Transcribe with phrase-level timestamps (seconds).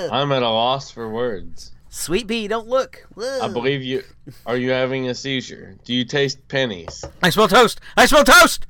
[0.00, 0.08] Whoa.
[0.10, 1.72] I'm at a loss for words.
[1.90, 3.06] Sweet pea, don't look.
[3.14, 3.40] Whoa.
[3.42, 4.02] I believe you.
[4.46, 5.76] Are you having a seizure?
[5.84, 7.04] Do you taste pennies?
[7.22, 7.80] I smell toast.
[7.98, 8.66] I smell toast.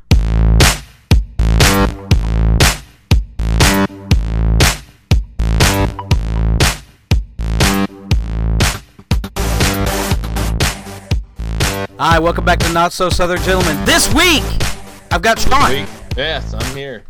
[11.96, 13.84] Hi, welcome back to Not So Southern Gentlemen.
[13.84, 14.42] This week,
[15.12, 15.86] I've got Sean.
[16.16, 17.04] Yes, I'm here.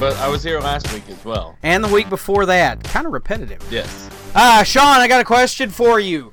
[0.00, 1.56] But I was here last week as well.
[1.62, 2.82] And the week before that.
[2.82, 3.64] Kind of repetitive.
[3.70, 4.10] Yes.
[4.34, 6.32] Ah, Sean, I got a question for you.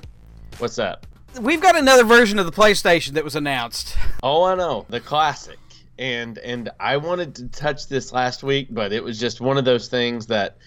[0.58, 1.06] What's that?
[1.40, 3.96] We've got another version of the PlayStation that was announced.
[4.24, 5.58] Oh, I know the classic.
[5.98, 9.64] And and I wanted to touch this last week, but it was just one of
[9.64, 10.58] those things that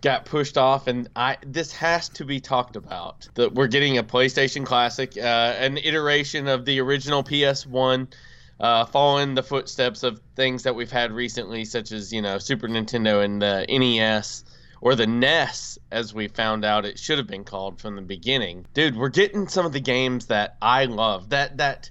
[0.00, 0.86] got pushed off.
[0.86, 3.28] And I this has to be talked about.
[3.34, 8.12] That we're getting a PlayStation Classic, uh, an iteration of the original PS1.
[8.60, 12.68] Uh, following the footsteps of things that we've had recently, such as you know Super
[12.68, 14.44] Nintendo and the NES,
[14.82, 18.66] or the NES, as we found out it should have been called from the beginning.
[18.74, 21.30] Dude, we're getting some of the games that I love.
[21.30, 21.90] That that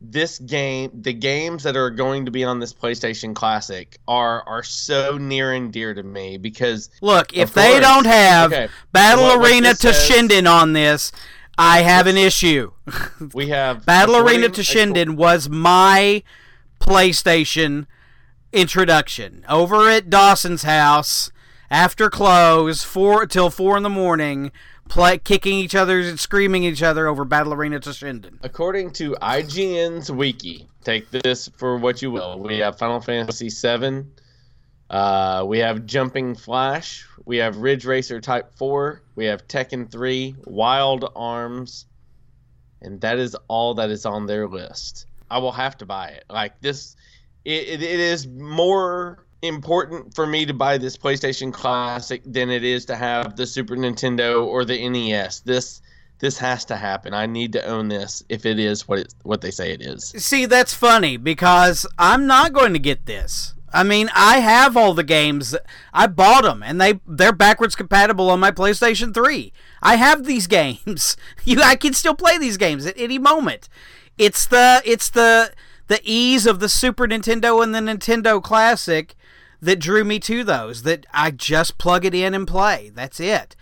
[0.00, 4.62] this game, the games that are going to be on this PlayStation Classic are are
[4.62, 8.68] so near and dear to me because Look, if Of they don't have Okay.
[8.92, 11.10] Battle Arena to says- Shinden on this,
[11.58, 12.72] I have an issue.
[13.34, 16.22] we have Battle Arena Toshinden was my
[16.80, 17.86] PlayStation
[18.52, 21.30] introduction over at Dawson's house
[21.70, 24.52] after close four till four in the morning,
[24.88, 28.38] play, kicking each other and screaming each other over Battle Arena Toshinden.
[28.42, 32.38] According to IGN's wiki, take this for what you will.
[32.38, 34.04] We have Final Fantasy VII.
[34.88, 37.06] Uh, we have Jumping Flash.
[37.24, 39.02] We have Ridge Racer Type 4.
[39.16, 41.86] We have Tekken 3, Wild Arms.
[42.82, 45.06] And that is all that is on their list.
[45.30, 46.24] I will have to buy it.
[46.30, 46.94] Like this,
[47.44, 52.64] it, it, it is more important for me to buy this PlayStation Classic than it
[52.64, 55.40] is to have the Super Nintendo or the NES.
[55.40, 55.82] This
[56.18, 57.12] this has to happen.
[57.12, 60.14] I need to own this if it is what it, what they say it is.
[60.16, 63.52] See, that's funny because I'm not going to get this.
[63.72, 65.56] I mean, I have all the games.
[65.92, 69.52] I bought them, and they they're backwards compatible on my PlayStation 3.
[69.82, 71.16] I have these games.
[71.44, 73.68] You, I can still play these games at any moment.
[74.18, 75.52] It's the it's the
[75.88, 79.14] the ease of the Super Nintendo and the Nintendo Classic
[79.60, 80.82] that drew me to those.
[80.82, 82.90] That I just plug it in and play.
[82.94, 83.56] That's it.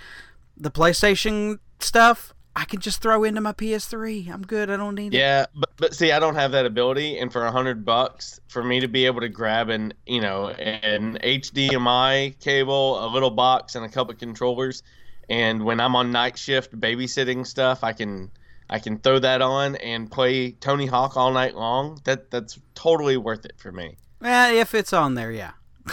[0.56, 4.32] The PlayStation stuff, I can just throw into my PS3.
[4.32, 4.70] I'm good.
[4.70, 5.19] I don't need it.
[5.19, 8.62] Yeah, but, but see, I don't have that ability, and for a hundred bucks, for
[8.62, 13.75] me to be able to grab an you know an HDMI cable, a little box,
[13.75, 14.82] and a couple of controllers,
[15.28, 18.31] and when I'm on night shift babysitting stuff, I can
[18.71, 22.00] I can throw that on and play Tony Hawk all night long.
[22.04, 23.97] That that's totally worth it for me.
[24.22, 25.53] Eh, if it's on there, yeah.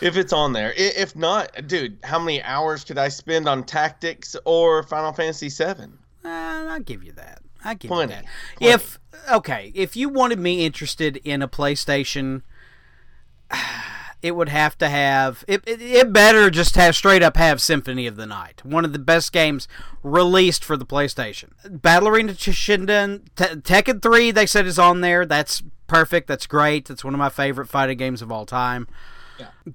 [0.00, 4.36] If it's on there, if not, dude, how many hours could I spend on Tactics
[4.44, 5.84] or Final Fantasy VII?
[6.24, 7.40] Uh, I'll give you that.
[7.64, 8.26] I give Plenty, you that.
[8.58, 8.74] plenty.
[8.74, 8.98] If
[9.30, 12.42] okay, if you wanted me interested in a PlayStation,
[14.22, 15.62] it would have to have it.
[15.66, 18.98] It, it better just have straight up have Symphony of the Night, one of the
[18.98, 19.66] best games
[20.02, 21.50] released for the PlayStation.
[21.68, 25.24] Battle Arena Shinden, Te- Tekken Three, they said is on there.
[25.26, 26.28] That's perfect.
[26.28, 26.86] That's great.
[26.86, 28.86] That's one of my favorite fighting games of all time.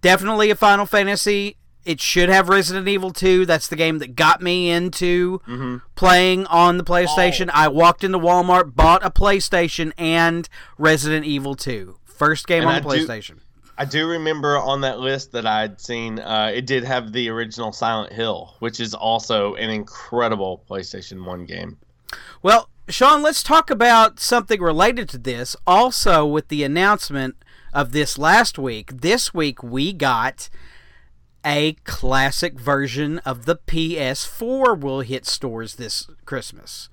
[0.01, 1.57] Definitely a Final Fantasy.
[1.83, 3.45] It should have Resident Evil 2.
[3.47, 5.77] That's the game that got me into Mm-hmm.
[5.95, 7.47] playing on the PlayStation.
[7.47, 7.51] Oh.
[7.55, 11.97] I walked into Walmart, bought a PlayStation and Resident Evil 2.
[12.05, 13.39] First game And on I the do- PlayStation.
[13.77, 17.71] I do remember on that list that I'd seen uh, it did have the original
[17.71, 21.79] Silent Hill, which is also an incredible PlayStation 1 game.
[22.44, 25.55] Well, Sean, let's talk about something related to this.
[25.66, 27.38] Also, with the announcement
[27.73, 30.49] of this last week, this week we got
[31.45, 36.89] a classic version of the PS4 will hit stores this Christmas,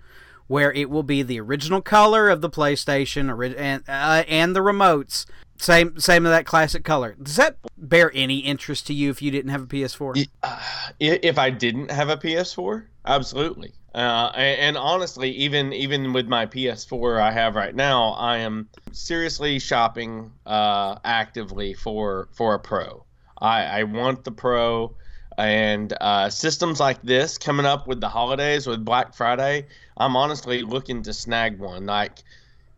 [0.46, 5.26] where it will be the original color of the PlayStation and uh, and the remotes.
[5.60, 7.16] Same same of that classic color.
[7.20, 10.28] Does that bear any interest to you if you didn't have a PS4?
[10.42, 10.60] Uh,
[11.00, 13.72] if I didn't have a PS4, absolutely.
[13.94, 18.68] Uh, and, and honestly, even even with my PS4 I have right now, I am
[18.92, 23.04] seriously shopping uh, actively for for a Pro.
[23.40, 24.94] I, I want the Pro,
[25.38, 29.66] and uh, systems like this coming up with the holidays with Black Friday.
[29.96, 31.86] I'm honestly looking to snag one.
[31.86, 32.18] Like,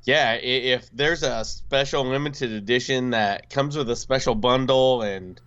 [0.05, 5.41] yeah, if there's a special limited edition that comes with a special bundle and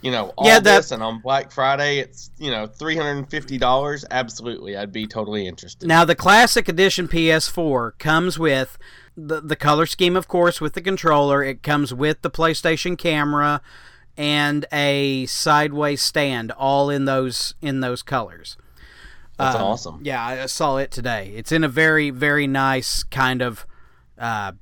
[0.00, 3.18] you know all Yeah, that- this, and on Black Friday it's you know three hundred
[3.18, 4.04] and fifty dollars.
[4.10, 5.86] Absolutely, I'd be totally interested.
[5.88, 8.78] Now, the classic edition PS4 comes with
[9.16, 11.42] the, the color scheme, of course, with the controller.
[11.42, 13.60] It comes with the PlayStation camera
[14.16, 18.56] and a sideways stand, all in those in those colors.
[19.36, 20.00] That's Um, awesome.
[20.04, 21.32] Yeah, I saw it today.
[21.36, 23.66] It's in a very very nice kind of
[24.18, 24.52] uh,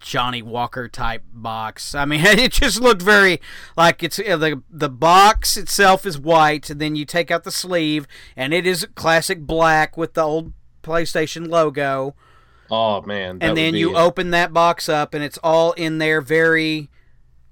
[0.00, 1.94] Johnnie Walker type box.
[1.94, 3.40] I mean, it just looked very
[3.76, 7.50] like it's uh, the the box itself is white, and then you take out the
[7.50, 8.06] sleeve,
[8.36, 10.52] and it is classic black with the old
[10.82, 12.14] PlayStation logo.
[12.70, 13.38] Oh man.
[13.40, 14.00] and then you it.
[14.00, 16.90] open that box up, and it's all in there, very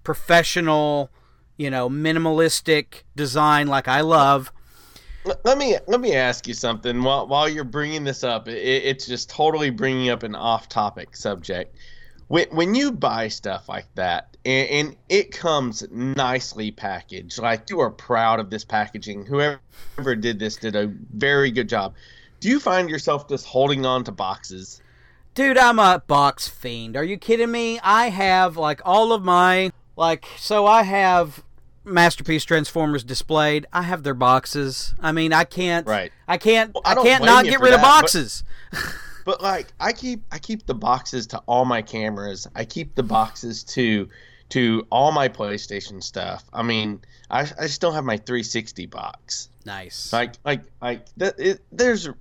[0.02, 1.10] professional,
[1.56, 4.52] you know, minimalistic design, like I love.
[5.24, 7.02] Let- me let me ask you something.
[7.02, 11.76] While while you're bringing this up, it, it's just totally bringing up an off-topic subject.
[12.28, 17.80] When when you buy stuff like that, and, and it comes nicely packaged, like you
[17.80, 19.24] are proud of this packaging.
[19.26, 21.94] Whoever did this did a very good job.
[22.40, 24.82] Do you find yourself just holding on to boxes?
[25.34, 26.96] Dude, I'm a box fiend.
[26.96, 27.80] Are you kidding me?
[27.82, 31.42] I have like all of my like so I have
[31.84, 33.66] masterpiece transformers displayed.
[33.72, 34.94] I have their boxes.
[35.00, 36.12] I mean, I can't Right.
[36.26, 38.44] I can't Well, I I, can't not get rid of that, but- boxes.
[39.24, 42.46] But like I keep I keep the boxes to all my cameras.
[42.54, 44.10] I keep the boxes to
[44.50, 46.44] to all my PlayStation stuff.
[46.52, 47.00] I mean,
[47.30, 49.48] I I still have my 360 box.
[49.64, 50.12] nice.
[50.12, 52.12] Like like like that it, there's a,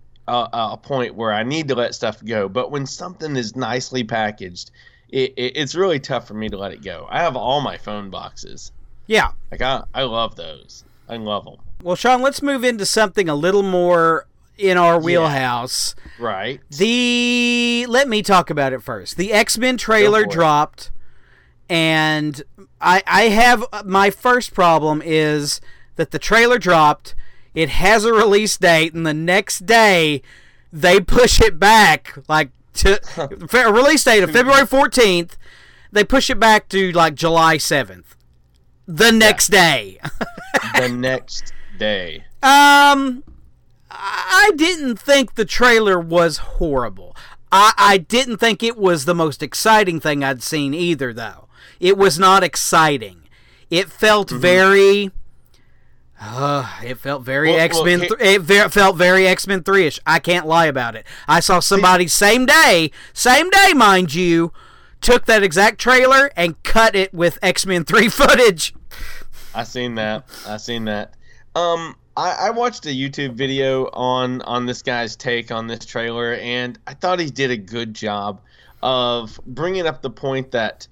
[0.54, 4.71] a point where I need to let stuff go, but when something is nicely packaged,
[5.09, 7.06] it, it, it's really tough for me to let it go.
[7.12, 8.71] I have all my phone boxes.
[9.07, 9.31] Yeah.
[9.51, 10.83] Like I I love those.
[11.09, 11.57] I love them.
[11.81, 14.27] Well, Sean, let's move into something a little more
[14.57, 15.95] in our wheelhouse.
[16.19, 16.61] Right.
[16.69, 19.17] The let me talk about it first.
[19.17, 20.31] The X Men trailer for it.
[20.31, 20.91] dropped,
[21.69, 22.41] and
[22.79, 25.59] I I have my first problem is
[25.95, 27.15] that the trailer dropped.
[27.53, 30.21] It has a release date, and the next day
[30.71, 32.99] they push it back like to
[33.67, 35.38] a release date of February fourteenth.
[35.91, 38.15] They push it back to like July seventh.
[38.88, 40.00] The next day.
[40.77, 42.25] the next day.
[42.41, 43.24] Um,
[43.89, 47.15] I didn't think the trailer was horrible.
[47.51, 51.47] I, I didn't think it was the most exciting thing I'd seen either, though.
[51.80, 53.24] It was not exciting.
[53.69, 54.39] It felt Mm-hmm.
[54.39, 55.12] very.
[56.25, 58.01] Uh, it felt very Well, well, X Men.
[58.01, 60.00] he- th- it ve- felt very X Men three ish.
[60.06, 61.06] I can't lie about it.
[61.27, 64.53] I saw somebody same day, same day, mind you,
[65.03, 68.73] took that exact trailer and cut it with X Men three footage.
[69.53, 70.27] I seen that.
[70.47, 71.13] I seen that.
[71.55, 76.33] Um, I, I watched a YouTube video on on this guy's take on this trailer,
[76.35, 78.41] and I thought he did a good job
[78.81, 80.88] of bringing up the point that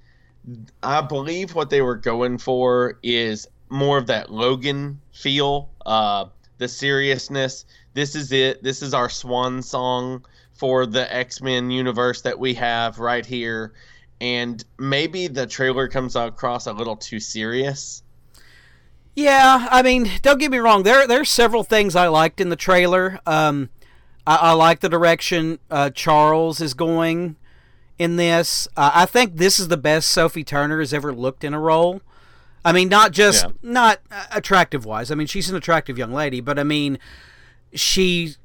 [0.82, 6.26] I believe what they were going for is more of that Logan feel, uh,
[6.58, 7.66] the seriousness.
[7.94, 8.64] This is it.
[8.64, 13.74] This is our swan song for the X Men universe that we have right here.
[14.22, 18.04] And maybe the trailer comes across a little too serious.
[19.16, 20.84] Yeah, I mean, don't get me wrong.
[20.84, 23.20] There, there's several things I liked in the trailer.
[23.26, 23.70] Um,
[24.26, 27.36] I, I like the direction uh, Charles is going
[27.98, 28.68] in this.
[28.78, 32.02] Uh, I think this is the best Sophie Turner has ever looked in a role.
[32.64, 33.52] I mean, not just Yeah.
[33.64, 35.10] not uh, attractive wise.
[35.12, 37.00] I mean, she's an attractive young lady, but I mean,
[37.74, 38.36] she,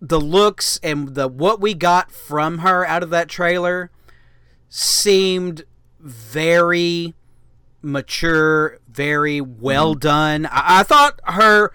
[0.00, 3.90] the looks and the what we got from her out of that trailer
[4.74, 5.64] seemed
[6.00, 7.12] very
[7.82, 10.46] mature, very well done.
[10.46, 11.72] I, I thought her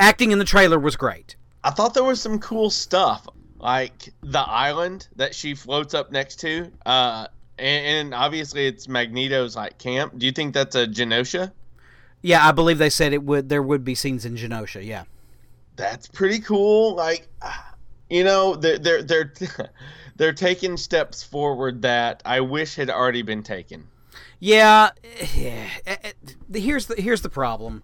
[0.00, 1.36] acting in the trailer was great.
[1.62, 6.36] I thought there was some cool stuff, like the island that she floats up next
[6.40, 7.26] to, uh,
[7.58, 10.16] and, and obviously it's Magneto's like camp.
[10.16, 11.52] Do you think that's a Genosha?
[12.22, 13.50] Yeah, I believe they said it would.
[13.50, 14.84] There would be scenes in Genosha.
[14.84, 15.04] Yeah.
[15.76, 16.94] That's pretty cool.
[16.94, 17.28] Like,
[18.08, 19.32] you know, they're they're they're
[20.18, 23.88] they're taking steps forward that I wish had already been taken.
[24.38, 26.12] Yeah, eh, eh,
[26.52, 27.82] here's the here's the problem.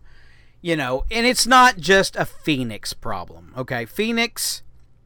[0.60, 3.52] You know, and it's not just a Phoenix problem.
[3.56, 4.62] Okay, Phoenix,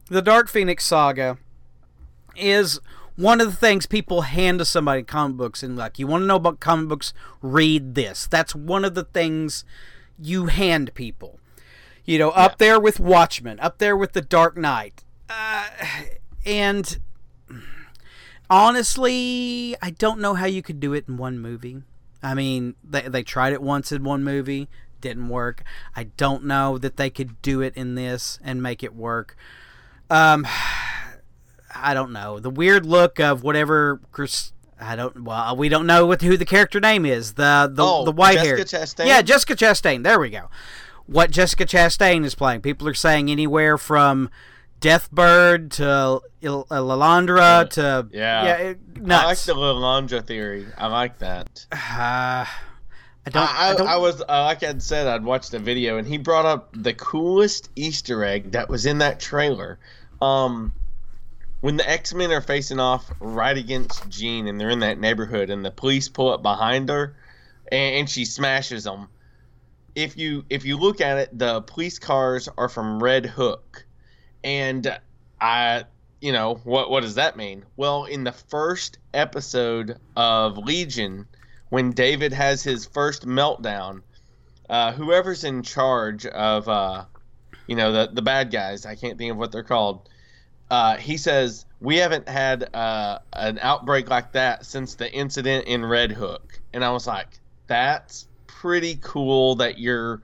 [0.06, 1.38] the Dark Phoenix saga
[2.37, 2.80] is
[3.16, 6.23] one of the things people hand to somebody in comic books and like, you want
[6.23, 8.28] to know about comic books, read this.
[8.28, 9.64] That's one of the things
[10.16, 11.40] you hand people.
[12.04, 15.02] You know, up there with Watchmen, up there with the Dark Knight.
[15.28, 15.66] Uh,
[16.47, 16.99] and
[18.50, 21.83] honestly, I don't know how you could do it in one movie.
[22.23, 24.69] I mean, they they tried it once in one movie,
[25.00, 25.62] didn't work.
[25.95, 29.37] I don't know that they could do it in this and make it work.
[30.11, 30.47] Um,
[31.75, 34.00] I don't know the weird look of whatever.
[34.11, 35.25] Chris, I don't.
[35.25, 37.35] Well, we don't know what who the character name is.
[37.35, 38.57] The the Oh, the white hair.
[39.07, 40.02] Yeah, Jessica Chastain.
[40.02, 40.49] There we go.
[41.07, 42.62] What Jessica Chastain is playing.
[42.62, 44.28] People are saying anywhere from
[44.80, 48.44] Deathbird to Il- uh, Lilandra to Yeah.
[48.44, 50.66] yeah, it- I like the Lilandra theory.
[50.76, 51.66] I like that.
[51.73, 51.76] Uh,
[53.26, 53.42] I don't.
[53.42, 56.16] I, I, don't I was uh, like I said, I'd watched the video and he
[56.16, 59.78] brought up the coolest Easter egg that was in that trailer.
[60.23, 60.73] Um,
[61.61, 65.50] when the X Men are facing off right against Jean and they're in that neighborhood
[65.50, 67.16] and the police pull up behind her
[67.70, 69.08] and, and she smashes them.
[69.94, 73.85] If you if you look at it, the police cars are from Red Hook,
[74.45, 74.99] and
[75.40, 75.85] I
[76.21, 77.64] you know what what does that mean?
[77.76, 81.26] Well, in the first episode of Legion,
[81.68, 84.02] when David has his first meltdown,
[84.68, 87.04] uh, whoever's in charge of uh,
[87.66, 90.09] you know the the bad guys, I can't think of what they're called.
[90.71, 95.85] Uh, he says we haven't had uh, an outbreak like that since the incident in
[95.85, 97.28] Red Hook, and I was like,
[97.68, 100.21] that's pretty cool that you're,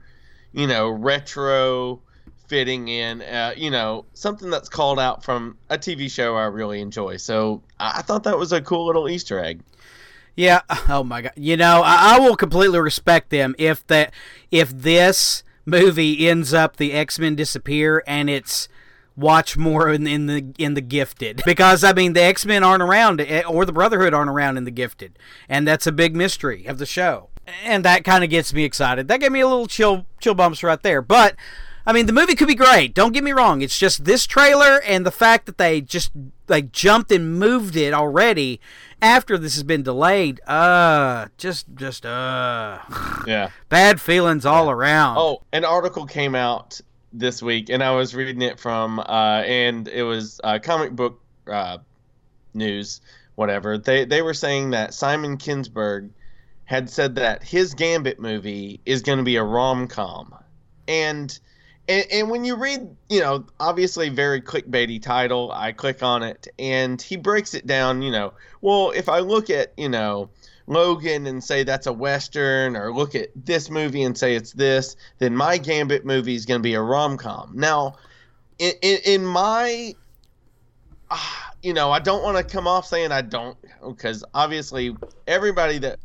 [0.51, 2.01] you know, retro
[2.47, 6.81] fitting in, uh, you know, something that's called out from a TV show I really
[6.81, 7.17] enjoy.
[7.17, 9.61] So I thought that was a cool little Easter egg.
[10.35, 10.61] Yeah.
[10.87, 11.33] Oh my god.
[11.35, 14.13] You know, I, I will completely respect them if that
[14.51, 18.67] if this movie ends up the X Men disappear and it's
[19.15, 22.83] watch more in, in the in the Gifted because I mean the X Men aren't
[22.83, 25.17] around eh, or the Brotherhood aren't around in the Gifted,
[25.49, 27.29] and that's a big mystery of the show,
[27.63, 29.07] and that kind of gets me excited.
[29.07, 31.35] That gave me a little chill chill bumps right there, but.
[31.85, 32.93] I mean, the movie could be great.
[32.93, 33.61] Don't get me wrong.
[33.61, 36.11] It's just this trailer and the fact that they just
[36.47, 38.59] like jumped and moved it already
[39.01, 40.41] after this has been delayed.
[40.47, 42.79] Uh, just just uh,
[43.27, 43.49] Yeah.
[43.69, 45.17] bad feelings all around.
[45.17, 46.81] Oh, an article came out
[47.13, 51.21] this week, and I was reading it from, uh, and it was uh, comic book
[51.49, 51.77] uh,
[52.53, 53.01] news,
[53.35, 53.77] whatever.
[53.77, 56.09] They they were saying that Simon Kinberg
[56.65, 60.33] had said that his Gambit movie is going to be a rom com,
[60.87, 61.37] and,
[61.87, 66.47] and and when you read, you know, obviously very clickbaity title, I click on it,
[66.59, 68.01] and he breaks it down.
[68.01, 70.29] You know, well, if I look at, you know.
[70.67, 74.95] Logan and say that's a western, or look at this movie and say it's this,
[75.19, 77.51] then my Gambit movie is going to be a rom com.
[77.53, 77.97] Now,
[78.57, 79.93] in, in, in my,
[81.11, 83.55] ah, you know, I don't want to come off saying I don't,
[83.87, 85.99] because obviously everybody that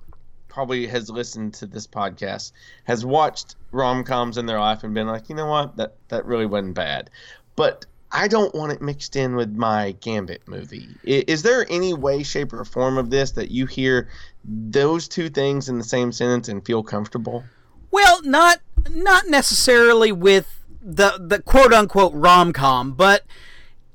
[0.51, 2.53] probably has listened to this podcast
[2.85, 6.27] has watched rom coms in their life and been like, you know what, that that
[6.27, 7.09] really wasn't bad,
[7.57, 10.89] but I don't want it mixed in with my Gambit movie.
[11.07, 14.09] I- Is there any way, shape, or form of this that you hear
[14.45, 17.45] those two things in the same sentence and feel comfortable?
[17.93, 18.59] Well, not
[18.91, 20.47] not necessarily with
[20.83, 23.25] the the quote unquote rom com, but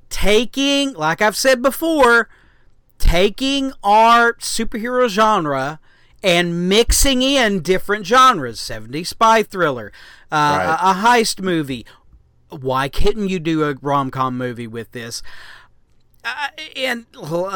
[0.10, 2.30] taking, like I've said before,
[2.98, 5.80] taking our superhero genre
[6.26, 9.92] and mixing in different genres 70s spy thriller,
[10.32, 10.78] uh, Right.
[10.82, 11.86] a, a heist movie.
[12.50, 15.22] Why couldn't you do a rom com movie with this?
[16.24, 17.06] Uh, and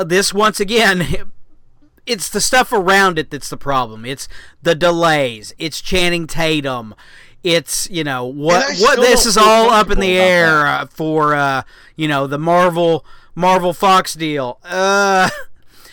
[0.06, 1.32] this, once again,
[2.06, 4.06] it's the stuff around it that's the problem.
[4.06, 4.28] It's
[4.62, 5.54] the delays.
[5.58, 6.94] It's Channing Tatum.
[7.42, 11.62] It's you know what what this is all up in the air uh, for uh,
[11.96, 14.60] you know the Marvel Marvel Fox deal.
[14.64, 15.30] Uh,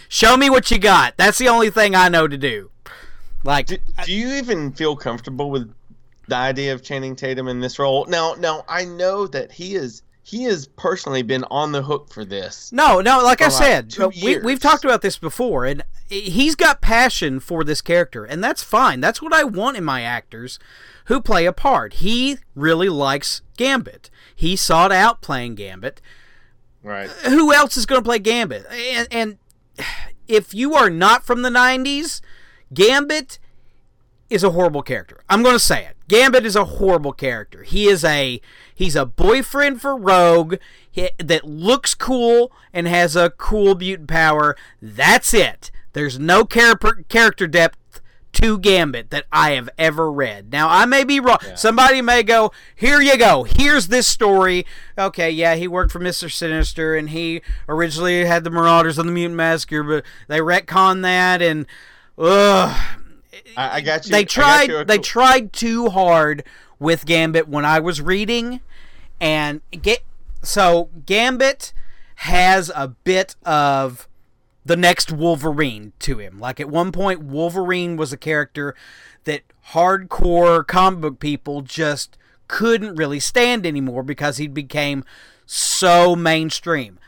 [0.09, 1.17] show me what you got.
[1.17, 2.71] That's the only thing I know to do.
[3.45, 5.73] Like Do, do you even feel comfortable with
[6.29, 8.07] the idea of Channing Tatum in this role?
[8.07, 12.25] Now, now I know that he is he has personally been on the hook for
[12.25, 12.73] this.
[12.73, 16.57] No, no, like I for, like, said, we, we've talked about this before, and he's
[16.57, 19.01] got passion for this character, and that's fine.
[19.01, 20.59] That's what I want in my actors
[21.05, 21.95] who play a part.
[21.95, 24.11] He really likes Gambit.
[24.35, 26.01] He sought out playing Gambit.
[26.83, 27.09] Right.
[27.09, 28.67] Who else is going to play Gambit?
[28.69, 29.39] And, and
[30.29, 32.21] if you are not from the 90s,
[32.73, 33.39] Gambit
[34.29, 35.21] is a horrible character.
[35.29, 35.97] I'm going to say it.
[36.09, 37.63] Gambit is a horrible character.
[37.63, 38.41] He is a
[38.75, 40.57] he's a boyfriend for Rogue
[41.19, 44.57] that looks cool and has a cool mutant power.
[44.81, 45.71] That's it.
[45.93, 46.77] There's no char-
[47.09, 47.79] character depth
[48.33, 50.53] to Gambit that I have ever read.
[50.53, 51.39] Now I may be wrong.
[51.55, 53.45] Somebody may go, "Here you go.
[53.45, 54.67] Here's this story."
[54.99, 59.13] Okay, yeah, he worked for Mister Sinister, and he originally had the Marauders on the
[59.13, 61.67] Mutant Massacre, but they retcon that, and
[62.19, 62.77] ugh,
[63.57, 64.13] I, I got you.
[64.13, 66.45] They tried you they tried too hard
[66.79, 68.61] with Gambit when I was reading
[69.21, 70.03] and get
[70.43, 71.73] so Gambit
[72.17, 74.09] has a bit of
[74.67, 76.41] the next Wolverine to him.
[76.41, 78.75] Like at one point Wolverine was a character
[79.25, 82.19] that hardcore comic book people just
[82.49, 85.05] couldn't really stand anymore because he became
[85.47, 86.99] so mainstream.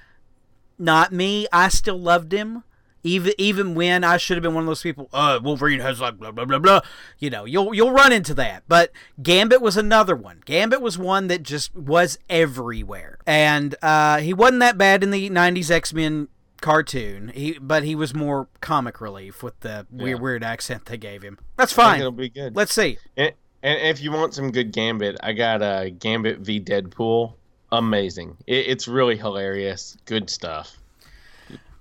[0.78, 1.48] Not me.
[1.52, 2.62] I still loved him.
[3.04, 6.18] Even even when I should have been one of those people, uh, Wolverine has like
[6.18, 6.80] blah blah blah blah.
[7.18, 8.64] You know, you'll you'll run into that.
[8.68, 8.90] But
[9.22, 10.42] Gambit was another one.
[10.44, 15.30] Gambit was one that just was everywhere, and uh, he wasn't that bad in the
[15.30, 16.28] '90s X Men
[16.60, 17.28] cartoon.
[17.34, 20.22] He but he was more comic relief with the weird Yeah.
[20.22, 21.38] weird accent they gave him.
[21.56, 22.00] That's fine.
[22.00, 22.54] it'll be good.
[22.56, 22.98] Let's see.
[23.16, 27.34] And, and if you want some good Gambit, I got a uh, Gambit v Deadpool.
[27.72, 28.36] Amazing.
[28.46, 29.96] It, it's really hilarious.
[30.04, 30.76] Good stuff.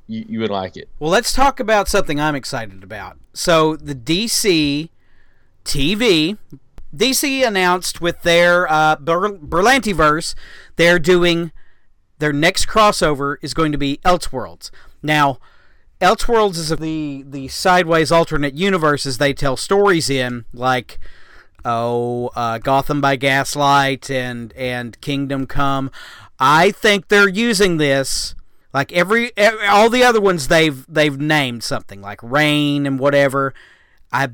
[0.08, 0.88] You, you would like it.
[1.00, 3.18] Well, let's talk about something I'm excited about.
[3.34, 4.90] So, the DC
[5.66, 6.38] TV,
[6.96, 10.34] DC announced with their uh, Ber- Berlantiverse,
[10.78, 11.52] they're doing
[12.20, 14.72] their next crossover is going to be Elseworlds.
[15.04, 15.40] Now,
[16.02, 21.00] Elseworlds is the the sideways alternate universes they tell stories in, like
[21.66, 25.92] oh, uh, Gotham by Gaslight and and Kingdom Come.
[26.40, 28.36] I think they're using this
[28.74, 29.32] like every
[29.68, 33.54] all the other ones they've they've named something like Rain and whatever.
[34.12, 34.30] I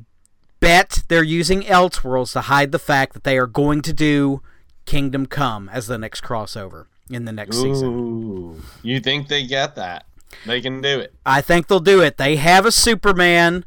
[0.60, 4.42] bet they're using Elseworlds to hide the fact that they are going to do
[4.86, 8.62] Kingdom Come as the next crossover in the next season.
[8.82, 10.06] You think they get that?
[10.46, 11.14] They can do it.
[11.26, 12.18] I think they'll do it.
[12.18, 13.66] They have a Superman.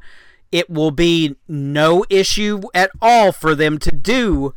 [0.53, 4.55] It will be no issue at all for them to do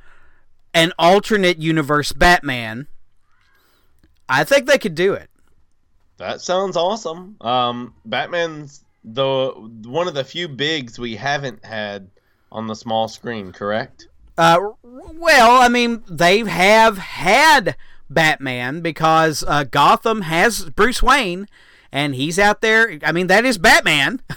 [0.73, 2.87] an alternate universe Batman.
[4.27, 5.29] I think they could do it.
[6.17, 7.37] That sounds awesome.
[7.41, 9.51] Um, Batman's the
[9.85, 12.09] one of the few bigs we haven't had
[12.51, 14.07] on the small screen, correct?
[14.37, 17.75] Uh, well, I mean, they have had
[18.09, 21.47] Batman because uh, Gotham has Bruce Wayne,
[21.91, 22.99] and he's out there.
[23.03, 24.21] I mean, that is Batman.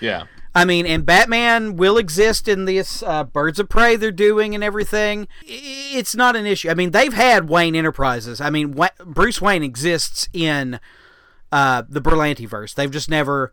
[0.00, 0.24] Yeah.
[0.54, 4.64] I mean, and Batman will exist in this uh, Birds of Prey they're doing and
[4.64, 5.28] everything.
[5.42, 6.70] It's not an issue.
[6.70, 8.40] I mean, they've had Wayne Enterprises.
[8.40, 10.80] I mean, Wa- Bruce Wayne exists in
[11.52, 12.74] uh, the Berlantiverse.
[12.74, 13.52] They've just never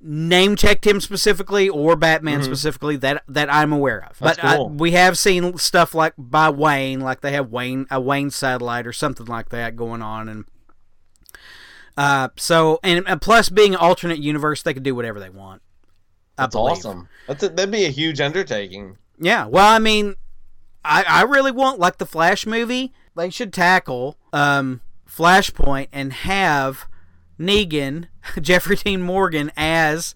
[0.00, 4.18] name checked him specifically or Batman specifically that that I'm aware of.
[4.18, 8.00] That's but I- we have seen stuff like by Wayne, like they have Wayne a
[8.00, 10.44] Wayne satellite or something like that going on, and
[11.96, 15.62] uh, so and, and plus being an alternate universe, they can do whatever they want.
[16.36, 16.72] I That's believe.
[16.76, 17.08] awesome.
[17.26, 18.96] That's a, that'd be a huge undertaking.
[19.18, 20.14] Yeah, well, I mean,
[20.84, 22.92] I I really want like the Flash movie.
[23.16, 26.86] They should tackle um, Flashpoint and have
[27.38, 28.06] Negan,
[28.40, 30.14] Jeffrey Dean Morgan as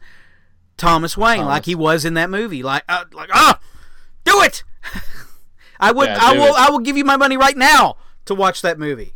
[0.77, 1.49] Thomas Wayne, Thomas.
[1.51, 2.63] like he was in that movie.
[2.63, 3.61] Like, uh, like ah,
[4.25, 4.65] do it.
[5.81, 6.09] I would.
[6.09, 6.55] Yeah, I will.
[6.55, 6.61] it.
[6.61, 9.15] I will give you my money right now to watch that movie.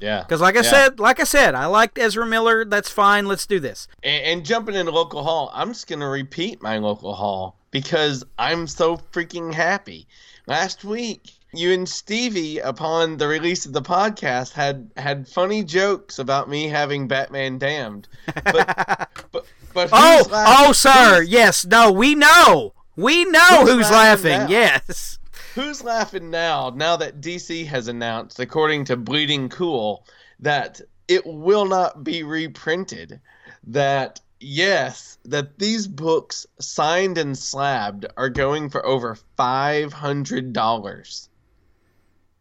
[0.00, 0.20] Yeah.
[0.22, 0.70] Because, like I Yeah.
[0.70, 2.64] said, like I said, I liked Ezra Miller.
[2.64, 3.26] That's fine.
[3.26, 3.88] Let's do this.
[4.02, 8.66] And, and jumping into local hall, I'm just gonna repeat my local hall because I'm
[8.66, 10.06] so freaking happy.
[10.46, 16.18] Last week, you and Stevie, upon the release of the podcast, had had funny jokes
[16.18, 18.08] about me having Batman damned.
[18.44, 21.20] But but but Oh, oh laughing- oh, sir.
[21.20, 21.64] Who's, Yes.
[21.66, 21.90] No.
[21.92, 22.74] We know.
[22.96, 24.50] We know Who's who's, laughing laughing.
[24.50, 25.18] Yes.
[25.54, 26.70] who's laughing now?
[26.74, 30.06] Now that DC has announced, according to Bleeding Cool,
[30.40, 33.20] that it will not be reprinted.
[33.66, 41.28] That yes, that these books signed and slabbed are going for over five hundred dollars.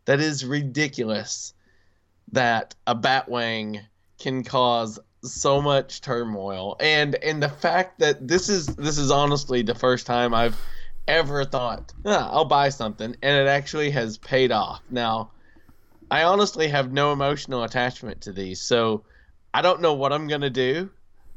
[0.06, 1.54] That is ridiculous.
[2.32, 3.82] That a Batwing
[4.20, 9.62] can cause so much turmoil, and and the fact that this is this is honestly
[9.62, 10.60] the first time I've
[11.08, 14.82] ever thought, "Ah, I'll buy something, and it actually has paid off.
[14.90, 15.32] Now,
[16.12, 19.04] I honestly have no emotional attachment to these, so
[19.54, 20.90] I don't know what I'm gonna do,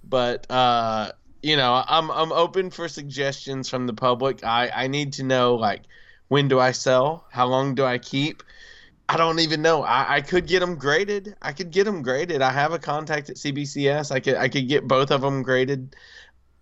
[0.03, 4.45] but uh, you know, I'm I'm open for suggestions from the public.
[4.45, 5.83] I I need to know like
[6.29, 7.27] when do I sell?
[7.31, 8.43] How long do I keep?
[9.09, 9.83] I don't even know.
[9.83, 11.37] I, I could get them graded.
[11.40, 12.42] I could get them graded.
[12.42, 14.11] I have a contact at CBCS.
[14.11, 15.95] I could I could get both of them graded.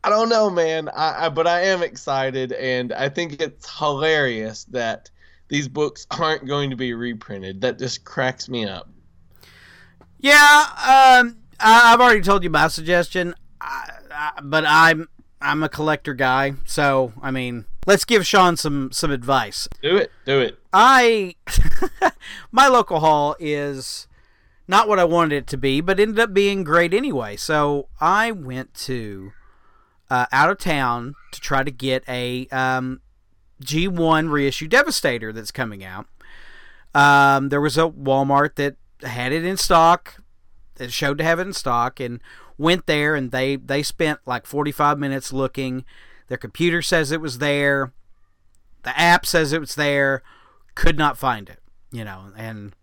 [0.02, 0.90] I don't know, man.
[0.90, 5.10] I, I but I am excited, and I think it's hilarious that
[5.48, 7.62] these books aren't going to be reprinted.
[7.62, 8.90] That just cracks me up.
[10.18, 15.08] Yeah, um, I, I've already told you my suggestion, I, I, but I'm
[15.40, 19.68] I'm a collector guy, so I mean, let's give Sean some some advice.
[19.82, 20.10] Do it.
[20.24, 20.58] Do it.
[20.72, 21.36] I
[22.52, 24.06] my local hall is
[24.66, 27.36] not what I wanted it to be, but ended up being great anyway.
[27.36, 29.32] So I went to
[30.10, 33.00] uh, out of town to try to get a um,
[33.62, 36.06] G1 reissue Devastator that's coming out.
[36.94, 40.22] Um, there was a Walmart that had it in stock,
[40.76, 42.20] that showed to have it in stock, and
[42.56, 45.84] went there and they they spent like 45 minutes looking.
[46.28, 47.92] Their computer says it was there.
[48.82, 50.22] The app says it was there.
[50.74, 51.60] Could not find it,
[51.92, 52.32] you know.
[52.36, 52.74] And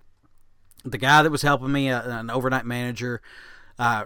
[0.84, 3.22] the guy that was helping me, uh, an overnight manager,
[3.78, 4.06] uh,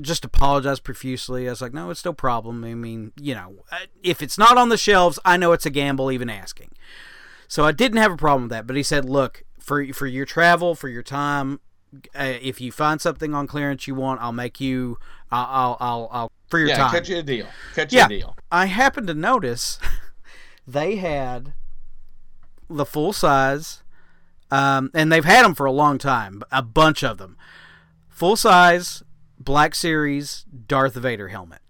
[0.00, 1.46] just apologized profusely.
[1.46, 2.64] I was like, "No, it's no problem.
[2.64, 5.70] I mean, you know, uh, if it's not on the shelves, I know it's a
[5.70, 6.72] gamble even asking."
[7.48, 8.66] So I didn't have a problem with that.
[8.66, 11.60] But he said, "Look, for for your travel, for your time,
[12.18, 14.98] uh, if you find something on clearance you want, I'll make you.
[15.30, 16.90] I'll I'll I'll, I'll for your yeah, time.
[16.92, 17.46] cut you a deal.
[17.74, 18.00] Cut Yeah.
[18.00, 18.36] you a deal.
[18.52, 19.78] I happened to notice
[20.66, 21.54] they had
[22.68, 23.82] the full size,
[24.50, 27.38] um, and they've had them for a long time, a bunch of them.
[28.10, 29.02] Full size
[29.40, 31.60] Black Series Darth Vader helmet.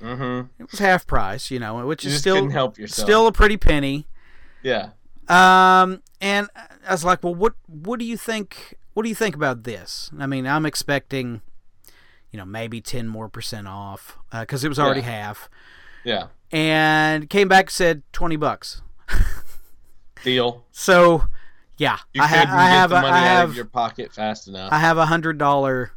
[0.00, 0.62] Mm-hmm.
[0.62, 3.06] It was half price, you know, which You is still help yourself.
[3.06, 4.06] still a pretty penny.
[4.62, 4.90] Yeah.
[5.28, 6.48] Um, and
[6.86, 8.74] I was like, well, what what do you think?
[8.94, 10.10] What do you think about this?
[10.18, 11.40] I mean, I'm expecting,
[12.34, 15.06] you know, maybe ten more percent off because it was already Yeah.
[15.06, 15.48] half.
[16.02, 16.26] Yeah.
[16.50, 18.82] and came back said 20 bucks.
[20.24, 20.64] Deal.
[20.72, 21.26] So,
[21.76, 24.48] yeah, You I, ha- I have the money I out have of your pocket fast
[24.48, 24.72] enough.
[24.72, 25.92] I have a hundred dollar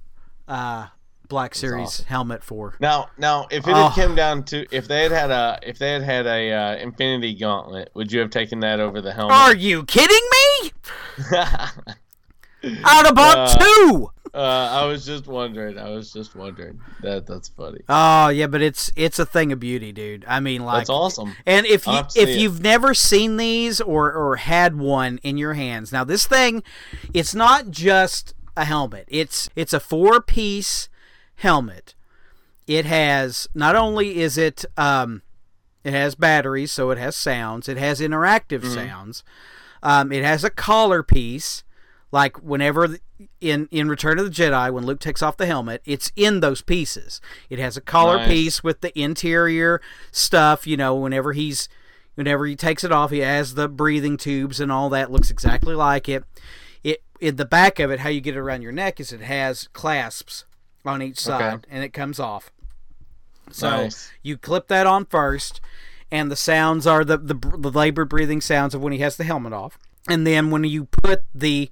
[0.48, 0.88] uh,
[1.28, 2.06] Black Series awesome.
[2.06, 2.76] helmet for.
[2.80, 3.88] Now, now, if it Oh.
[3.90, 6.76] had come down to if they had had a if they had had a uh,
[6.76, 9.36] Infinity Gauntlet, would you have taken that over the helmet?
[9.36, 10.22] Are you kidding
[10.62, 10.72] me?
[12.84, 14.12] I'd have Uh, two.
[14.34, 14.38] uh,
[14.82, 15.78] I was just wondering.
[15.78, 16.80] I was just wondering.
[17.02, 17.80] That that's funny.
[17.90, 20.26] Oh yeah, but it's it's a thing of beauty, dude.
[20.28, 21.36] I mean, like, That's awesome.
[21.46, 22.40] And if you if it.
[22.40, 26.64] you've never seen these or or had one in your hands, now this thing,
[27.14, 29.06] it's not just a helmet.
[29.08, 30.90] It's it's a four piece
[31.36, 31.96] helmet.
[32.68, 35.22] It has not only is it um,
[35.84, 37.70] it has batteries, so it has sounds.
[37.70, 38.74] It has interactive Mm-hmm.
[38.74, 39.24] sounds.
[39.84, 41.64] Um, it has a collar piece,
[42.12, 42.98] like whenever
[43.42, 46.62] in in Return of the Jedi, when Luke takes off the helmet, it's in those
[46.62, 47.20] pieces.
[47.50, 48.28] It has a collar Nice.
[48.30, 50.66] piece with the interior stuff.
[50.66, 51.68] You know, whenever he's
[52.16, 55.12] whenever he takes it off, he has the breathing tubes and all that.
[55.12, 56.24] Looks exactly like it.
[56.84, 59.22] It in the back of it, how you get it around your neck is it
[59.22, 60.46] has clasps
[60.86, 62.52] on each side, and it comes off.
[63.52, 64.12] So Nice.
[64.24, 65.60] you clip that on first,
[66.12, 69.24] and the sounds are the, the the labored breathing sounds of when he has the
[69.26, 69.78] helmet off.
[70.10, 71.70] And then when you put the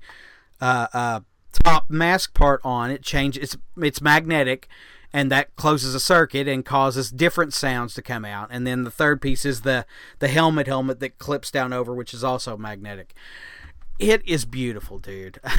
[0.62, 1.20] uh, uh,
[1.64, 3.44] top mask part on, it changes.
[3.44, 4.68] It's it's magnetic,
[5.14, 8.50] and that closes a circuit and causes different sounds to come out.
[8.52, 9.86] And then the third piece is the
[10.20, 13.14] the helmet helmet that clips down over, which is also magnetic.
[13.98, 15.40] It is beautiful, dude.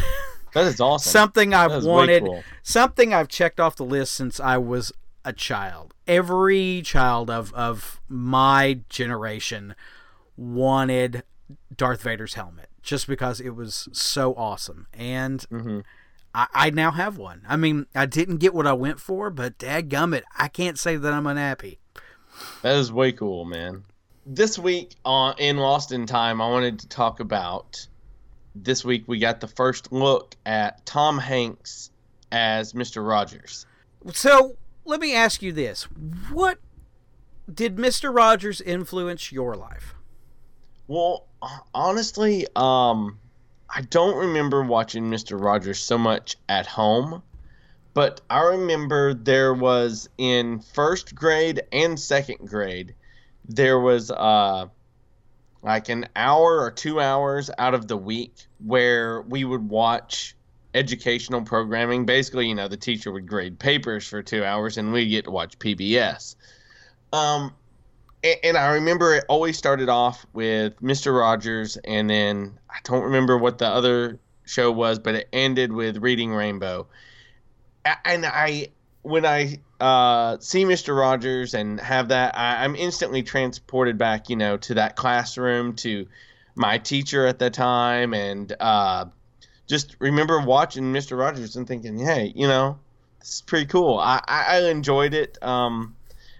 [0.57, 1.11] That is awesome.
[1.11, 2.43] something I've That is way wanted, cool.
[2.63, 4.91] something I've checked off the list since I was
[5.23, 5.93] a child.
[6.07, 9.75] Every child of of my generation
[10.35, 11.25] wanted
[11.77, 15.85] Darth Vader's helmet just because it was so awesome, and Mhm.
[16.35, 17.42] I, I now have one.
[17.49, 21.12] I mean, I didn't get what I went for, but dadgummit, I can't say that
[21.12, 21.81] I'm unhappy.
[22.62, 23.85] That is way cool, man.
[24.25, 27.87] This week on in Lost in Time, I wanted to talk about.
[28.55, 31.90] This week we got the first look at Tom Hanks
[32.33, 33.07] as Mr.
[33.07, 33.66] Rogers.
[34.12, 35.85] So let me ask you this:
[36.31, 36.59] What
[37.53, 39.94] did Mister Rogers influence your life?
[40.88, 41.27] Well,
[41.75, 43.18] honestly, um,
[43.68, 45.40] I don't remember watching Mr.
[45.40, 47.22] Rogers so much at home,
[47.94, 52.94] but I remember there was in first grade and second grade,
[53.49, 54.66] there was uh,
[55.62, 60.37] like an hour or two hours out of the week where we would watch
[60.75, 62.07] educational programming.
[62.07, 65.31] Basically, you know, the teacher would grade papers for two hours and we get to
[65.31, 66.37] watch PBS.
[67.12, 67.55] Um,
[68.43, 71.19] and I remember it always started off with Mr.
[71.19, 75.99] Rogers, and then I don't remember what the other show was, but it ended with
[75.99, 76.87] Reading Rainbow.
[78.05, 78.69] And I,
[79.03, 80.99] when I uh, see Mr.
[80.99, 86.07] Rogers and have that, I, I'm instantly transported back, you know, to that classroom, to
[86.55, 89.07] my teacher at the time, and uh,
[89.67, 91.19] just remember watching Mr.
[91.19, 92.79] Rogers and thinking, hey, you know,
[93.21, 93.99] this is pretty cool.
[93.99, 95.43] I, I, I enjoyed it.
[95.43, 95.96] Um,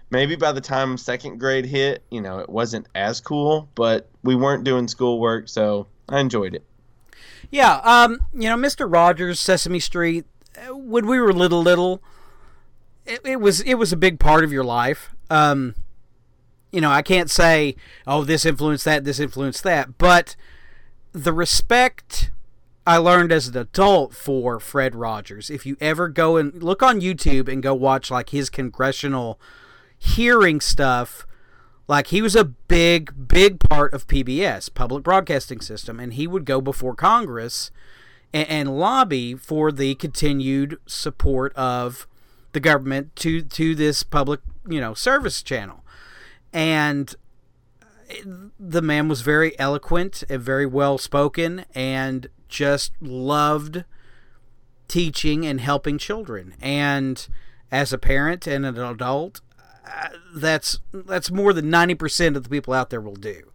[0.09, 4.35] maybe by the time second grade hit, you know, it wasn't as cool, but we
[4.35, 6.63] weren't doing schoolwork, so I enjoyed it.
[7.49, 10.25] Yeah, um, you know, Mister Rogers, Sesame Street.
[10.69, 12.01] When we were little, little,
[13.05, 15.15] it, it was it was a big part of your life.
[15.29, 15.75] Um,
[16.71, 20.35] you know, I can't say, oh, this influenced that, this influenced that, but
[21.13, 22.31] the respect
[22.85, 25.49] I learned as an adult for Fred Rogers.
[25.49, 29.39] If you ever go and look on YouTube and go watch like his congressional
[29.97, 31.25] hearing stuff,
[31.87, 36.45] like he was a big, big part of PBS, Public Broadcasting System, and he would
[36.45, 37.71] go before Congress
[38.33, 42.07] and, and lobby for the continued support of
[42.53, 45.83] the government to to this public, you know, service channel.
[46.53, 47.13] And
[47.81, 48.15] uh,
[48.59, 53.83] the man was very eloquent and very well spoken and just loved
[54.87, 56.55] teaching and helping children.
[56.61, 57.27] And
[57.71, 59.41] as a parent and an adult,
[59.87, 63.51] uh, that's that's more than 90% of the people out there will do.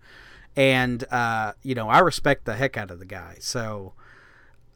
[0.57, 3.37] And uh, you know, I respect the heck out of the guy.
[3.41, 3.95] So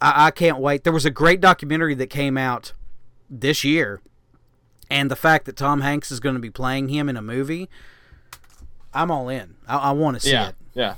[0.00, 0.84] I, I can't wait.
[0.84, 2.72] There was a great documentary that came out
[3.28, 4.00] this year,
[4.90, 7.68] and the fact that Tom Hanks is going to be playing him in a movie,
[8.94, 9.56] I'm all in.
[9.68, 10.54] I, I want to see yeah, it.
[10.74, 10.94] yeah.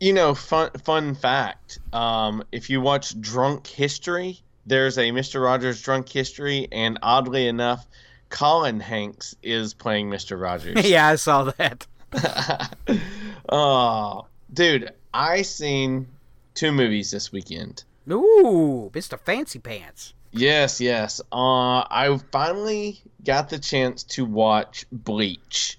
[0.00, 1.80] You know, fun fun fact.
[1.92, 7.86] Um, if you watch Drunk History, there's a Mister Rogers Drunk History, and oddly enough,
[8.30, 10.88] Colin Hanks is playing Mister Rogers.
[10.88, 11.86] yeah, I saw that.
[13.48, 16.08] oh, dude, I seen
[16.54, 17.84] two movies this weekend.
[18.10, 19.18] Ooh, Mr.
[19.18, 20.14] Fancy Pants.
[20.32, 21.20] Yes, yes.
[21.32, 25.78] Uh, I finally got the chance to watch Bleach.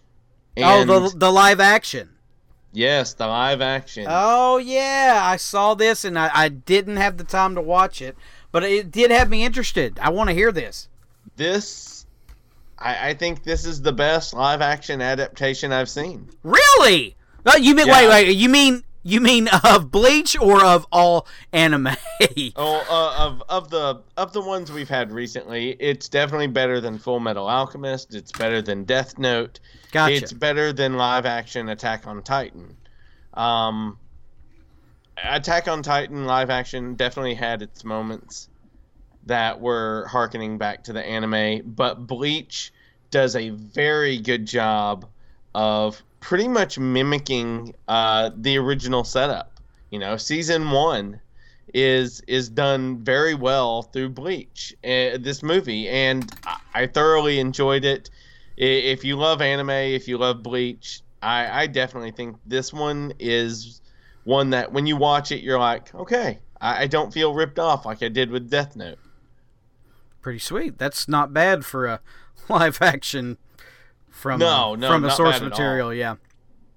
[0.57, 2.09] oh, the the live action.
[2.73, 4.05] Yes, the live action.
[4.09, 8.15] Oh yeah, I saw this and I, I didn't have the time to watch it,
[8.51, 9.97] but it did have me interested.
[9.99, 10.89] I want to hear this.
[11.37, 11.96] This,
[12.79, 16.29] I, I think this is the best live action adaptation I've seen.
[16.43, 17.15] Really?
[17.45, 17.93] Uh, you mean Yeah.
[17.93, 18.35] wait wait?
[18.35, 21.89] You mean you mean of Bleach or of all anime?
[22.55, 26.97] Oh, uh, of of the of the ones we've had recently, it's definitely better than
[26.97, 28.13] Full Metal Alchemist.
[28.15, 29.59] It's better than Death Note.
[29.91, 30.15] Gotcha.
[30.15, 32.75] It's better than live action Attack on Titan.
[33.33, 33.97] Um,
[35.23, 38.49] Attack on Titan live action definitely had its moments
[39.27, 42.71] that were harkening back to the anime, but Bleach
[43.11, 45.05] does a very good job
[45.55, 49.59] of pretty much mimicking uh, the original setup.
[49.91, 51.21] You know, season one
[51.73, 56.29] is is done very well through Bleach, uh, this movie, and
[56.73, 58.09] I, thoroughly enjoyed it.
[58.57, 63.81] If you love anime, if you love Bleach, I, I definitely think this one is
[64.23, 67.85] one that when you watch it, you're like, okay, I, I don't feel ripped off
[67.85, 68.99] like I did with Death Note.
[70.27, 70.77] Pretty sweet.
[70.77, 72.01] That's not bad for a
[72.49, 73.37] live action
[74.09, 75.93] from No, uh, no, from a source material.
[75.93, 76.15] Yeah.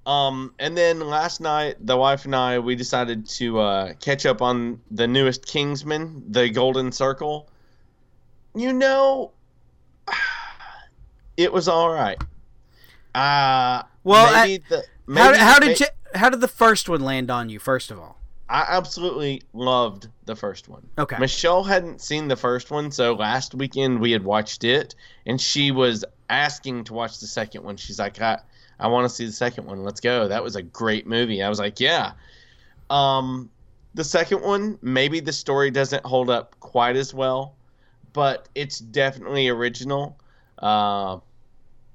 [0.07, 4.41] Um, and then last night, the wife and I we decided to uh, catch up
[4.41, 7.49] on the newest Kingsman, The Golden Circle.
[8.55, 9.33] You know,
[11.37, 12.23] it was all right.
[13.17, 14.83] Uh, Well, maybe the how,
[15.33, 15.87] maybe- how did may- you,
[16.21, 17.59] how did the first one land on you?
[17.59, 18.19] First of all,
[18.51, 20.85] I absolutely loved the first one.
[20.99, 21.17] Okay.
[21.19, 25.71] Michelle hadn't seen the first one, so last weekend we had watched it, and she
[25.71, 27.77] was asking to watch the second one.
[27.77, 28.41] She's like, I,
[28.81, 29.85] I want to see the second one.
[29.85, 30.27] Let's go.
[30.27, 31.45] That was a great movie.
[31.45, 32.13] I was like, yeah.
[32.91, 33.49] Um,
[33.95, 37.55] the second one, maybe the story doesn't hold up quite as well,
[38.13, 40.19] but it's definitely original.
[40.59, 41.19] Uh,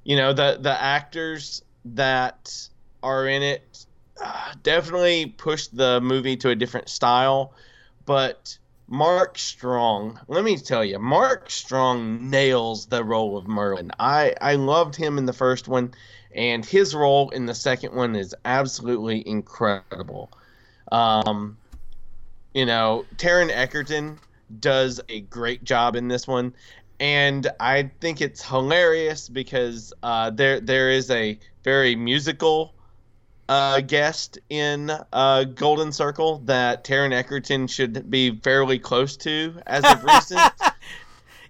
[0.06, 2.70] you know, the the actors that
[3.04, 3.86] are in it
[4.64, 7.54] definitely pushed the movie to a different style,
[8.06, 13.92] but Mark Strong, let me tell you, Mark Strong nails the role of Merlin.
[14.00, 15.94] I I loved him in the first one,
[16.34, 20.32] and his role in the second one is absolutely incredible.
[20.92, 21.58] Um,
[22.54, 24.20] you know, Taron Egerton
[24.60, 26.54] does a great job in this one,
[27.00, 32.75] and I think it's hilarious because uh, there there is a very musical
[33.48, 39.84] uh, guest in uh, Golden Circle that Taron Egerton should be fairly close to as
[39.84, 40.42] of recent.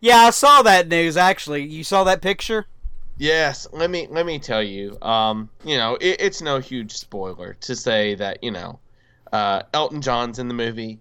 [0.01, 1.17] yeah, I saw that news.
[1.17, 2.65] Actually, you saw that picture.
[3.17, 4.97] yes, let me let me tell you.
[5.01, 8.79] Um, you know, it, it's no huge spoiler to say that you know,
[9.31, 10.99] uh, Elton John's in the movie.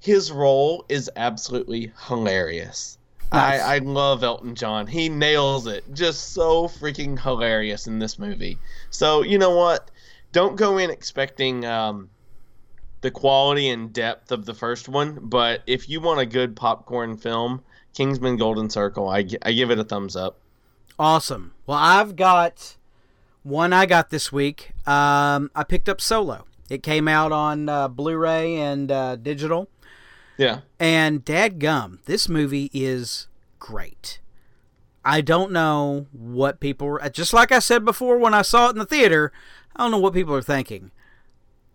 [0.00, 2.98] His role is absolutely hilarious.
[3.32, 3.60] Nice.
[3.60, 4.86] I, I love Elton John.
[4.86, 5.82] He nails it.
[5.92, 8.58] Just so freaking hilarious in this movie.
[8.90, 9.90] So you know what?
[10.36, 12.10] Don't go in expecting um,
[13.00, 17.16] the quality and depth of the first one, but if you want a good popcorn
[17.16, 17.62] film,
[17.94, 20.38] Kingsman Golden Circle, I, I give it a thumbs up.
[20.98, 21.54] Awesome.
[21.66, 22.76] Well, I've got
[23.44, 24.72] one I got this week.
[24.86, 26.44] Um, I picked up Solo.
[26.68, 29.70] It came out on uh, Blu-ray and uh, digital.
[30.36, 30.60] Yeah.
[30.78, 33.26] And dadgum, this movie is
[33.58, 34.20] great.
[35.02, 38.72] I don't know what people were just like I said before when I saw it
[38.72, 39.32] in the theater,
[39.76, 40.90] I don't know what people are thinking.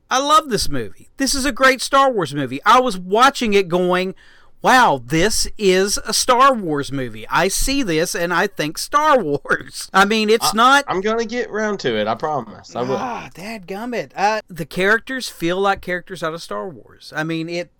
[0.10, 1.08] I love this movie.
[1.18, 2.60] This is a great Star Wars movie.
[2.66, 4.14] I was watching it going,
[4.62, 7.26] wow, this is a Star Wars movie.
[7.30, 9.90] I see this and I think Star Wars.
[9.94, 12.08] I mean, it's not I'm gonna get round to it.
[12.08, 12.76] I promise.
[12.76, 12.98] I will.
[12.98, 14.12] Ah, dadgummit.
[14.16, 17.14] Uh, the characters feel like characters out of Star Wars.
[17.16, 17.72] I mean, it.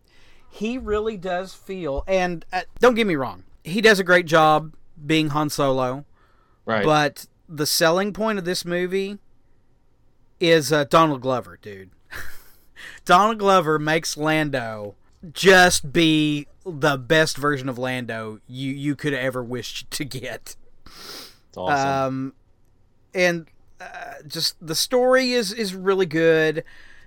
[0.54, 4.74] He really does feel, and uh, don't get me wrong, he does a great job
[5.06, 6.04] being Han Solo.
[6.66, 6.84] right.
[6.84, 9.18] But the selling point of this movie
[10.42, 11.92] is uh, Donald Glover, dude.
[13.06, 14.96] Donald Glover makes Lando
[15.32, 20.56] just be the best version of Lando you you could ever wish to get.
[20.86, 21.88] it's awesome.
[21.88, 22.34] Um,
[23.14, 23.48] and
[23.80, 26.64] uh, just the story is is really good.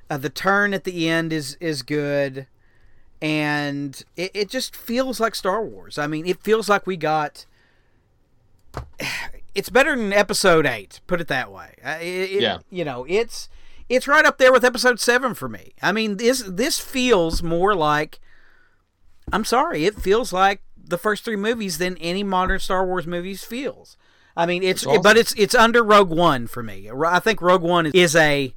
[0.09, 2.47] Uh, the turn at the end is is good,
[3.21, 5.99] and it, it just feels like Star Wars.
[5.99, 7.47] I mean, it feels like we got.
[9.55, 11.01] It's better than Episode Eight.
[11.07, 11.75] Put it that way.
[11.85, 12.59] Uh, it- Yeah.
[12.71, 13.49] You know, it's
[13.89, 15.75] it's right up there with Episode Seven for me.
[15.83, 18.21] I mean, this this feels more like.
[19.33, 23.43] I'm sorry, it feels like the first three movies than any modern Star Wars movies
[23.45, 23.97] feels.
[24.37, 25.03] I mean, it's awesome.
[25.03, 26.91] but it's it's under Rogue One for me.
[27.07, 28.53] I think Rogue One is a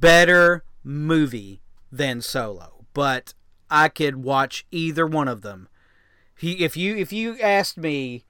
[0.00, 3.34] better movie than Solo, but
[3.70, 5.68] I could watch either one of them.
[6.40, 8.24] You if you, if you asked me,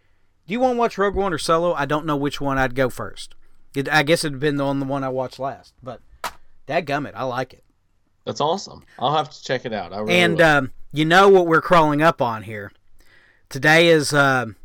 [0.47, 1.73] do you want to watch Rogue One or Solo?
[1.75, 3.35] I don't know which one I'd go first.
[3.75, 6.01] It, I guess it'd depend on the one I watched last, but
[6.67, 7.65] that gummit, I like it.
[8.25, 8.85] That's awesome.
[8.99, 9.93] I'll have to check it out.
[9.93, 12.73] I really And um, you know what we're crawling up on here.
[13.49, 14.57] Today is um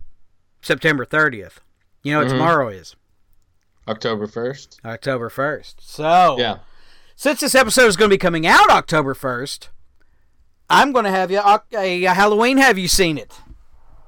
[0.61, 1.57] September 30th.
[2.03, 2.31] You know what Mhm.
[2.31, 2.95] tomorrow is?
[3.87, 4.79] October first.
[4.85, 5.75] October 1st.
[5.79, 6.59] So, Yeah.
[7.15, 9.69] since this episode is going to be coming out October 1st,
[10.69, 12.57] I'm going to have you a, a Halloween.
[12.57, 13.33] Have you seen it?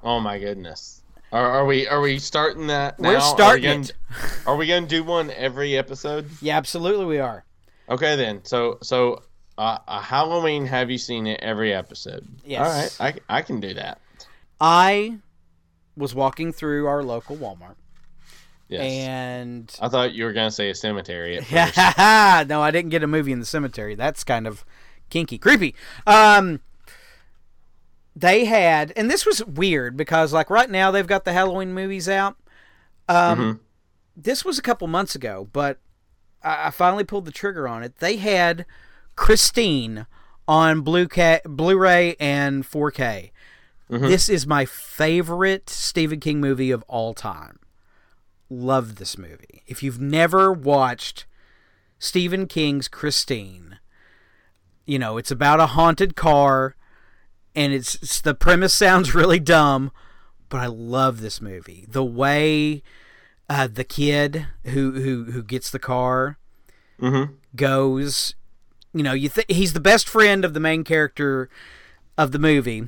[0.03, 1.02] Oh my goodness.
[1.33, 3.09] Are, are we are we starting that now?
[3.09, 3.93] We're Are we starting gonna- it.
[4.45, 6.29] Are we going to do one every episode?
[6.41, 7.43] Yeah, absolutely we are.
[7.89, 8.45] Okay then.
[8.45, 9.23] So so
[9.57, 12.27] uh, a Halloween have you seen it every episode?
[12.45, 12.99] Yes.
[12.99, 13.19] All right.
[13.29, 13.99] I I can do that.
[14.61, 15.17] I
[15.97, 17.75] was walking through our local Walmart
[18.69, 18.81] Yes.
[18.81, 22.47] and I thought you were going to say a cemetery at first.
[22.47, 23.95] no, I didn't get a movie in the cemetery.
[23.95, 24.63] That's kind of
[25.09, 25.75] kinky, creepy.
[26.07, 26.61] Um,
[28.15, 32.07] they had, and this was weird because, like, right now they've got the Halloween movies
[32.07, 32.35] out.
[33.09, 33.59] Um, Mhm.
[34.15, 35.79] This was a couple months ago, but
[36.43, 37.97] I, I finally pulled the trigger on it.
[37.97, 38.65] They had
[39.15, 40.05] Christine
[40.47, 43.31] on Blue Ca- Blu-ray and 4K.
[43.89, 44.07] Mhm.
[44.07, 47.59] This is my favorite Stephen King movie of all time.
[48.49, 49.63] Love this movie.
[49.65, 51.25] If you've never watched
[51.97, 53.79] Stephen King's Christine,
[54.85, 56.75] you know, it's about a haunted car
[57.55, 59.91] and it's, it's the premise sounds really dumb,
[60.49, 61.85] but I love this movie.
[61.89, 62.83] The way
[63.49, 66.37] uh, the kid who who who gets the car
[67.01, 67.33] Mhm.
[67.55, 68.35] goes,
[68.93, 71.49] you know, you th- he's the best friend of the main character
[72.17, 72.87] of the movie.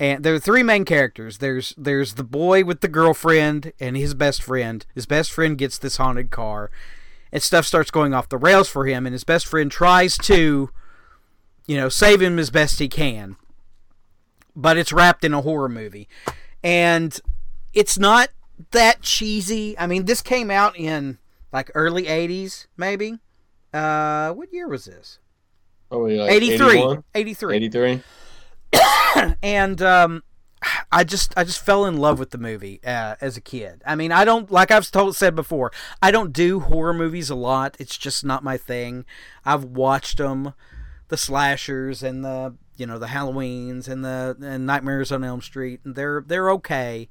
[0.00, 1.38] And there are three main characters.
[1.38, 4.84] There's there's the boy with the girlfriend and his best friend.
[4.94, 6.70] His best friend gets this haunted car,
[7.32, 9.06] and stuff starts going off the rails for him.
[9.06, 10.70] And his best friend tries to,
[11.66, 13.36] you know, save him as best he can.
[14.56, 16.08] But it's wrapped in a horror movie,
[16.62, 17.18] and
[17.72, 18.28] it's not
[18.70, 19.76] that cheesy.
[19.78, 21.18] I mean, this came out in
[21.52, 23.18] like early '80s, maybe.
[23.72, 25.18] Uh, what year was this?
[25.90, 26.78] Oh, we like 83.
[26.78, 27.04] 81?
[27.14, 28.02] 83 83.
[29.42, 30.22] and um,
[30.90, 33.82] I just I just fell in love with the movie uh, as a kid.
[33.86, 35.72] I mean, I don't like I've told said before.
[36.02, 37.76] I don't do horror movies a lot.
[37.78, 39.04] It's just not my thing.
[39.44, 40.54] I've watched them,
[41.08, 45.80] the slashers and the you know the Halloweens and the and Nightmares on Elm Street,
[45.84, 47.08] and they're they're okay.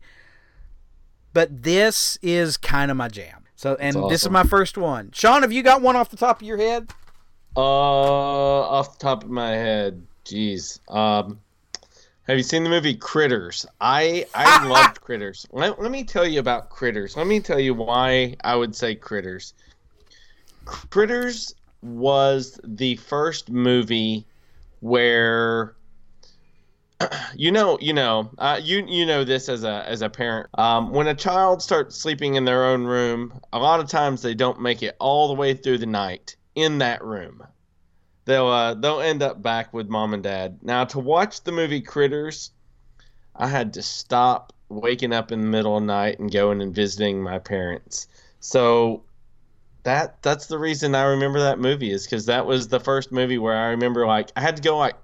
[1.33, 3.43] But this is kind of my jam.
[3.55, 5.11] So and That's this is my first one.
[5.13, 6.91] Sean, have you got one off the top of your head?
[7.55, 10.79] Uh, off the top of my head, jeez.
[10.93, 11.39] Um,
[12.27, 13.65] have you seen the movie Critters?
[13.79, 15.47] I I loved Critters.
[15.51, 17.15] Let, let me tell you about Critters.
[17.15, 19.53] Let me tell you why I would say Critters.
[20.65, 24.25] Critters was the first movie
[24.79, 25.75] where
[27.35, 30.49] you know you know uh, you you know this as a as a parent.
[30.57, 34.33] Um, when a child starts sleeping in their own room a lot of times they
[34.33, 37.43] don't make it all the way through the night in that room.
[38.25, 40.59] They'll uh, they'll end up back with mom and dad.
[40.61, 42.51] Now to watch the movie critters
[43.35, 46.73] i had to stop waking up in the middle of the night and going and
[46.73, 48.07] visiting my parents.
[48.39, 49.03] So
[49.83, 53.37] that that's the reason i remember that movie is because that was the first movie
[53.37, 54.95] where i remember like i had to go like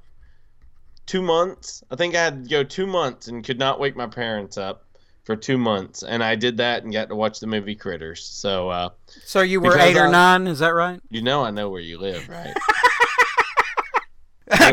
[1.06, 1.84] two months.
[1.90, 4.86] I think I had to go two months and could not wake my parents up
[5.24, 8.24] for two months, and I did that and got to watch the movie Critters.
[8.24, 8.90] So uh,
[9.26, 11.00] So you were eight or I- nine, is that right?
[11.10, 12.56] you know I know where you live, right?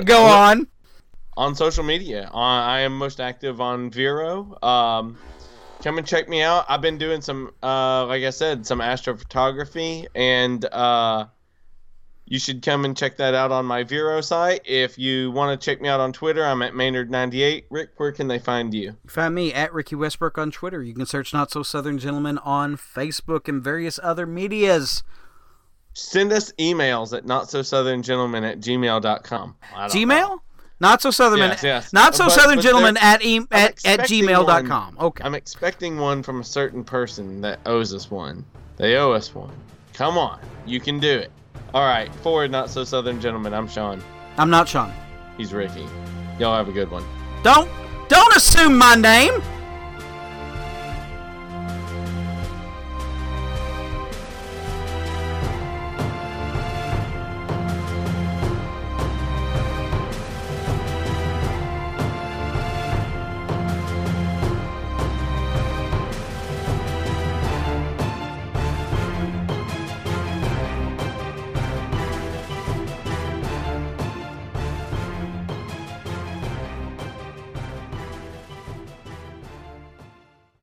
[0.05, 0.67] Go on.
[1.39, 4.59] on social media, uh, I am most active on Vero.
[4.63, 5.17] Um,
[5.83, 6.65] come and check me out.
[6.69, 11.27] I've been doing some, uh, like I said, some astrophotography, and uh,
[12.25, 14.63] you should come and check that out on my Vero site.
[14.65, 17.65] If you want to check me out on Twitter, I'm at Maynard98.
[17.71, 18.97] Rick, where can they find you?
[19.07, 20.83] Find me at Ricky Westbrook on Twitter.
[20.83, 25.03] You can search Not So Southern Gentleman on Facebook and various other medias.
[25.93, 29.57] Send us emails at not so southern gentlemen at gmail.com.
[29.89, 30.43] Don't know.
[30.79, 31.93] Not so Southern Yes, yes.
[31.93, 34.95] Not so But- Southern but Gentleman at, e- at, at gmail.com.
[34.97, 35.07] one.
[35.07, 35.25] Okay.
[35.25, 38.45] I'm expecting one from a certain person that owes us one.
[38.77, 39.55] They owe us one.
[39.95, 40.39] Come on.
[40.67, 41.31] You can do it.
[41.73, 42.15] All right.
[42.17, 43.55] Forward, not so southern gentleman.
[43.55, 44.03] I'm Sean.
[44.37, 44.93] I'm not Sean.
[45.39, 45.87] He's Ricky.
[46.39, 47.05] Y'all have a good one.
[47.43, 47.71] Don't
[48.09, 49.43] don't assume my name.